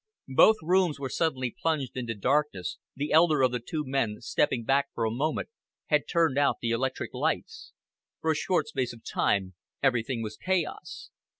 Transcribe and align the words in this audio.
Both 0.33 0.55
rooms 0.63 0.99
were 0.99 1.09
suddenly 1.09 1.55
plunged 1.61 1.95
into 1.95 2.15
darkness, 2.15 2.79
the 2.95 3.11
elder 3.11 3.43
of 3.43 3.51
the 3.51 3.59
two 3.59 3.83
men, 3.85 4.19
stepping 4.19 4.63
back 4.63 4.87
for 4.95 5.05
a 5.05 5.11
moment, 5.11 5.49
had 5.89 6.07
turned 6.07 6.39
out 6.39 6.57
the 6.59 6.71
electric 6.71 7.13
lights. 7.13 7.71
For 8.19 8.31
a 8.31 8.35
short 8.35 8.67
space 8.67 8.93
of 8.93 9.03
time 9.05 9.53
everything 9.83 10.23
was 10.23 10.37
chaos. 10.37 11.11